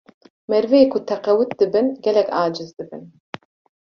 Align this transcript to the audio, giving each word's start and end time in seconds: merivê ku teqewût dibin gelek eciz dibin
merivê 0.51 0.81
ku 0.91 0.99
teqewût 1.09 1.51
dibin 1.59 1.87
gelek 2.05 2.27
eciz 2.43 2.69
dibin 2.77 3.03